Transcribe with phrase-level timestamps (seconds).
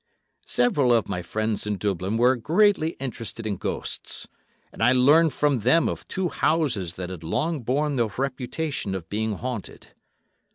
[0.47, 4.27] Several of my friends in Dublin were greatly interested in ghosts,
[4.73, 9.09] and I learned from them of two houses that had long borne the reputation of
[9.09, 9.89] being haunted.